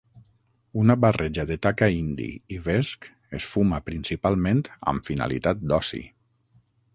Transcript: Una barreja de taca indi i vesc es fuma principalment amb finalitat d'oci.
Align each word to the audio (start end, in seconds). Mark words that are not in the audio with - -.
Una 0.83 0.93
barreja 1.03 1.43
de 1.51 1.57
taca 1.65 1.89
indi 1.97 2.29
i 2.55 2.59
vesc 2.69 3.09
es 3.41 3.47
fuma 3.51 3.81
principalment 3.91 4.63
amb 4.93 5.11
finalitat 5.11 5.63
d'oci. 5.73 6.03